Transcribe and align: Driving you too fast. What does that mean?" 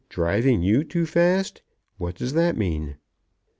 Driving 0.09 0.63
you 0.63 0.83
too 0.83 1.05
fast. 1.05 1.61
What 1.99 2.15
does 2.15 2.33
that 2.33 2.57
mean?" 2.57 2.97